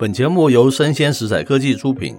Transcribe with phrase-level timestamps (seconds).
[0.00, 2.16] 本节目由生鲜食材科技出品，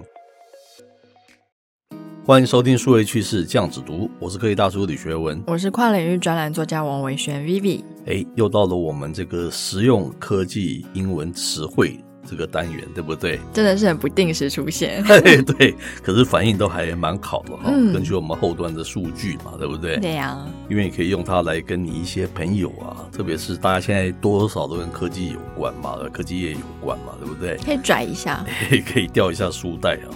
[2.24, 7.82] 欢迎收听数位趋势酱子读，我是科技大叔李学文，我是跨领域专栏作家王维轩 Vivi。
[8.06, 11.98] 哎，又到了我们这个实用科技英文词汇。
[12.28, 13.38] 这个单元对不对？
[13.52, 15.02] 真的是很不定时出现，
[15.58, 17.64] 对，可是反应都还蛮好的哈。
[17.66, 19.98] 嗯、根据我们后端的数据嘛，对不对？
[19.98, 20.46] 对呀、啊。
[20.68, 27.56] 因为你可以用它来跟你一些朋友啊，特别是大家现在多多少少都跟科技有关嘛，科技业有关嘛，对不对？
[27.64, 28.44] 可以拽一下，
[28.92, 30.08] 可以掉一下书袋啊。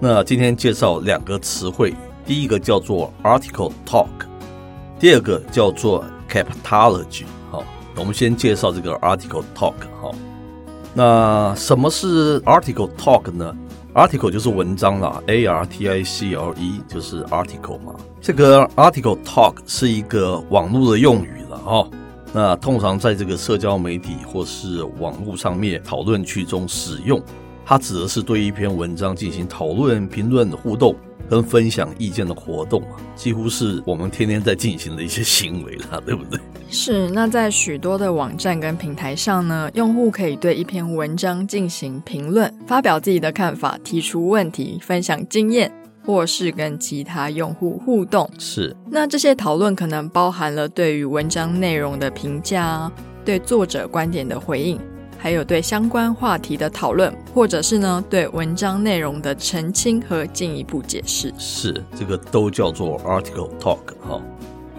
[0.00, 1.94] 那今天介绍两个词汇，
[2.26, 4.08] 第一个叫做 article talk，
[4.98, 7.24] 第二个叫做 captology。
[7.50, 7.62] 好，
[7.94, 10.10] 我们先介绍这个 article talk 哈。
[10.94, 13.56] 那什么是 article talk 呢
[13.94, 17.94] ？article 就是文章啦，a r t i c l e 就是 article 嘛。
[18.20, 21.88] 这个 article talk 是一个网络的用语了哈。
[22.34, 27.20] 那通常在这个社交媒体或是网络上面讨论区中使用，
[27.64, 30.94] 它指的是对一篇文章进行讨论、评论互动。
[31.28, 36.38] 跟分享意见的活动啊，几乎是我们天天在进行的一些行为了， 对不对？
[36.68, 37.08] 是。
[37.10, 45.72] 那在许多的网站跟平台上呢，用户可以对一篇文章进行评论，发表自己的看法，提出问题，分享经验，
[46.04, 48.28] 或是跟其他用户互动。
[48.38, 48.74] 是。
[48.90, 52.90] 那这些讨论可能包含了对于文章内容的评价，
[53.24, 54.78] 对作者观点的回应。
[55.22, 64.20] 还有对相关话题的讨论，或者是呢对文章内容的澄清和进一步解释，是这个都叫做 article talk 哈。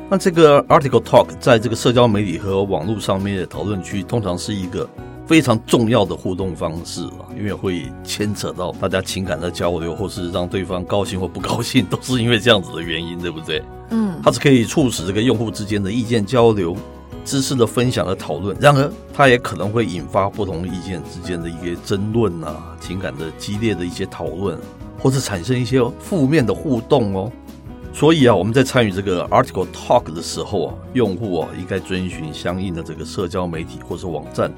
[0.09, 4.85] 那这个 article talk 在这个社交媒体和网络上面的讨论区，通常是一个
[5.25, 13.63] 非常重要的互动方式啊，因为会牵扯到大家情感的交流，或是让对方高兴或不高兴，都是因为这样子的原因，对不对？
[13.91, 16.75] 嗯，它是可以促使这个用户之间的意见交流。
[17.23, 24.57] 知识的分享和讨论，然而它也可能会引发不同意见之间的一些争论啊，情感的激烈的一些讨论，
[24.99, 27.31] 或者产生一些负面的互动哦。
[27.94, 34.51] 所以啊，我们在参与这个 article talk 的时候啊，用户啊应该遵循相应的这个社交媒体或是网站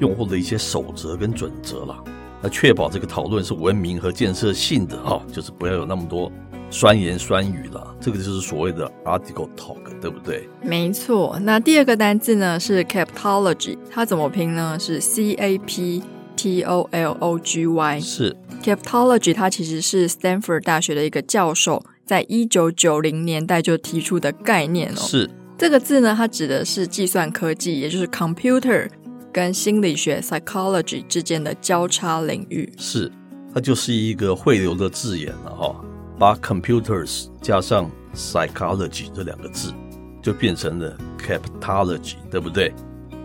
[0.00, 2.02] 用户的一些守则跟准则啦，
[2.42, 6.32] 来确保这个讨论是文明和建设性的啊，就是不要有那么多。
[6.70, 10.48] 酸言酸语了，这个就是所谓的 article talk，对不对？
[10.62, 11.38] 没错。
[11.42, 14.78] 那第二个单字呢是 captology，它怎么拼呢？
[14.78, 16.02] 是 c a p
[16.36, 18.00] t o l o g y。
[18.00, 24.96] 是 captology，它其实是 Stanford 大学的一个教授在一九九零年代就提出的概念哦。
[24.96, 28.88] 是这个字呢，它指的是计算科技，也就是 computer
[29.32, 32.70] 跟心理学 psychology 之间的交叉领域。
[32.76, 33.10] 是，
[33.54, 35.74] 它就是一个汇流的字眼了哈。
[36.18, 39.72] 把 computers 加上 psychology 这两个字，
[40.20, 42.74] 就变成了 captology，对不对？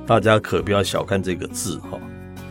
[0.05, 1.97] 大家可不要小看这个字哈，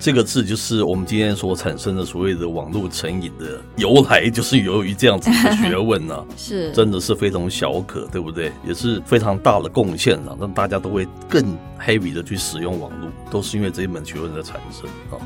[0.01, 8.51] 这个字就是我们今天所产生的所谓的网络成瘾的由来，就是由于这样子的学问呢、啊， 是真的是非同小可，对不对？
[8.67, 15.21] 也是非常大的贡献啊，让大家都会更 heavy 的去使用网络，都是因为这一门学问的产生啊。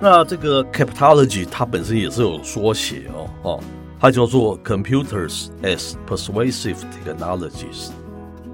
[0.00, 3.60] 那这个 captology 它本身也是有缩写哦，哦。
[3.98, 7.90] 它叫做 Computers as Persuasive Technologies，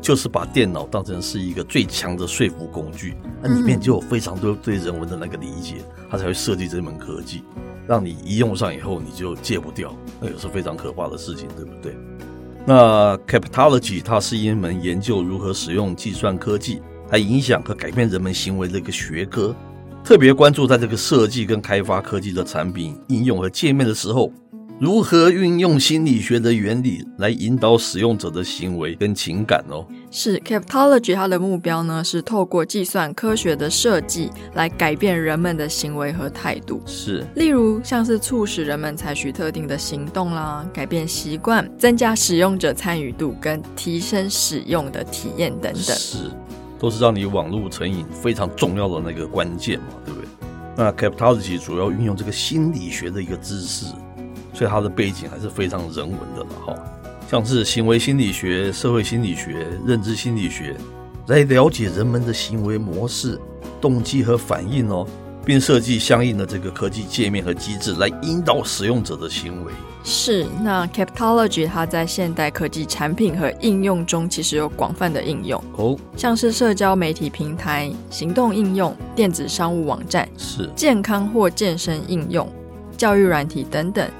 [0.01, 7.43] 就是把电脑当成是一个最强的说服工具，那里面就有非常多对人文的那个理解，它才会设计这门科技，
[7.89, 11.97] 让你一用上以后你就戒不掉，那也是非常可怕的事情，对不对？
[12.65, 19.53] 那 Capitology 它是一门研究如何使用计算科技来影响和改变人们行为的一个学科，
[20.05, 24.33] 特别关注在这个设计跟开发科技的产品应用和界面的时候。
[24.81, 29.87] 如何运用心理学的原理来引导使用者的行为跟情感哦？
[30.11, 36.83] 是 Captology 它的目标呢，是透过计算科学的设计来改变人们的行为和态度。
[36.85, 45.83] 是，例如像是促使人们采取特定的行动啦，改变习惯，增加使用者参与度跟提升使用的体验等等。
[45.97, 46.29] 是，
[46.77, 50.29] 都是让你网络成瘾非常重要的那个关键嘛，对不对？
[50.77, 53.87] 那 Captology 主要运用这个心理学的一个知识。
[54.53, 56.75] 所以它的背景还是非常人文的了哈，
[57.31, 60.77] 像是行为心理学、社会心理学、认知心理学，
[61.29, 63.41] 来了解人们的行为模式、
[63.81, 65.07] 动机和反应哦，
[65.45, 69.73] 并设计相应的这个科技界面和机制来引导使用者的行为。
[70.05, 82.47] 是，那 Captology 它在现代科技产品和应用中其实有广泛的应用哦，像是社交媒体平台、行动应用、电子商务网站、是健康或健身应用、
[82.99, 84.11] 教育软体等等。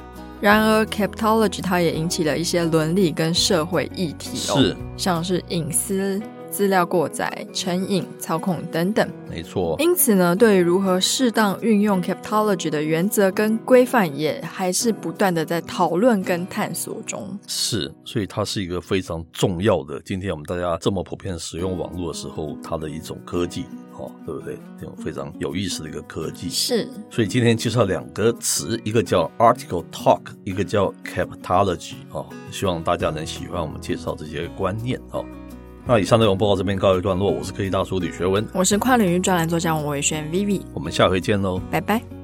[0.43, 6.21] 然而，Captology 它也引起了一些伦理跟社会议题哦，是，像是隐私、
[6.53, 9.09] 资料过载、成瘾、操控等等。
[9.29, 9.75] 没错。
[9.79, 17.39] 因此呢，对于如何适当运用 Captology 的原则跟规范，也还是不断的在讨论跟探索中。
[17.47, 19.99] 是，所以它是一个非常重要的。
[20.05, 23.65] 今天我们大家这么普遍使用网络的时候，它的一种科技，
[23.97, 24.59] 哦，对不对？
[24.79, 26.51] 这种非常有意思的一个科技。
[26.51, 26.87] 是。
[27.11, 31.95] 所以今天介绍两个词，一个叫 Article Talk，一个叫 Captology。
[32.13, 35.01] 哦，希望大家能喜欢我们介绍这些观念。
[35.13, 35.25] 哦。
[35.87, 42.22] 那以上内容播到这边告一段落，我是科技大叔李学文，我是跨领域专栏作家王伟轩 Vivi，我们下回见喽，拜拜。